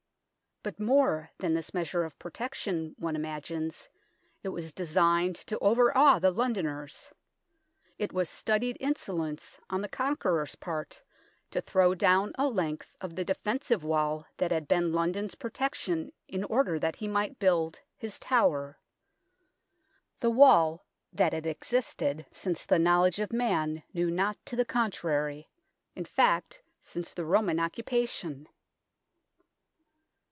But, 0.63 0.79
more 0.79 1.31
than 1.39 1.55
this 1.55 1.73
measure 1.73 2.03
of 2.03 2.19
protection, 2.19 2.93
one 2.99 3.15
imagines, 3.15 3.89
it 4.43 4.49
was 4.49 4.71
designed 4.73 5.35
to 5.35 5.57
overawe 5.57 6.19
the 6.19 6.29
Londoners. 6.29 7.09
It 7.97 8.13
was 8.13 8.29
studied 8.29 8.77
insolence 8.79 9.59
on 9.71 9.81
the 9.81 9.89
Conqueror's 9.89 10.53
part 10.53 11.01
to 11.49 11.61
throw 11.61 11.95
down 11.95 12.33
a 12.37 12.47
length 12.47 12.95
of 13.01 13.15
the 13.15 13.25
defensive 13.25 13.83
wall 13.83 14.27
that 14.37 14.51
had 14.51 14.67
been 14.67 14.93
London's 14.93 15.33
protection 15.33 16.11
in 16.27 16.43
order 16.43 16.77
that 16.77 16.97
he 16.97 17.07
might 17.07 17.39
build 17.39 17.79
his 17.97 18.19
Tower; 18.19 18.77
the 20.19 20.29
wall 20.29 20.85
that 21.11 21.33
had 21.33 21.47
existed 21.47 22.27
since 22.31 22.67
the 22.67 22.77
knowledge 22.77 23.17
of 23.19 23.33
man 23.33 23.81
knew 23.95 24.11
not 24.11 24.37
to 24.45 24.55
the 24.55 24.63
contrary 24.65 25.49
in 25.95 26.05
fact, 26.05 26.61
since 26.83 27.15
the 27.15 27.25
Roman 27.25 27.59
occupation. 27.59 28.47